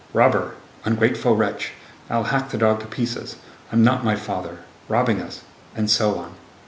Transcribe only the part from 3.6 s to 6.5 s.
I'm not my father!... Robbing us!..." and so on.